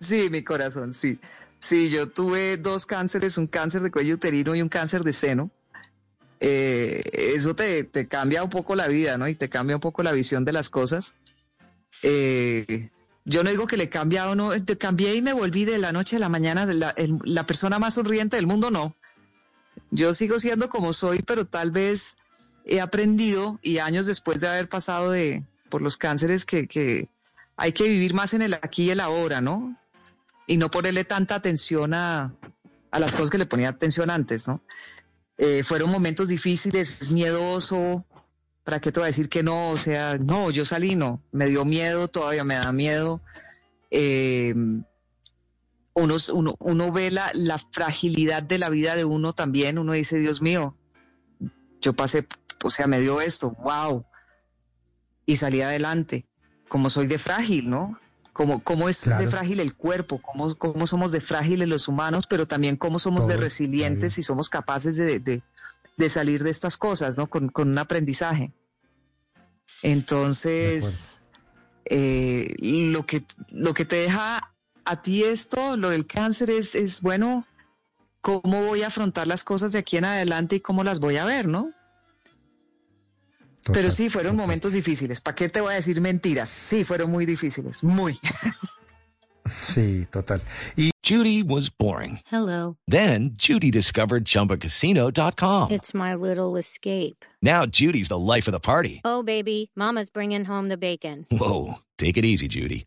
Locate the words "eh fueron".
35.38-35.90